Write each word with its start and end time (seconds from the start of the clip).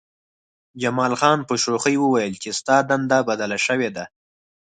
جمال 0.81 1.13
خان 1.19 1.39
په 1.47 1.53
شوخۍ 1.63 1.95
وویل 1.99 2.33
چې 2.43 2.49
ستا 2.59 2.77
دنده 2.89 3.19
بدله 3.29 3.57
شوې 3.65 3.89
ده 3.95 4.05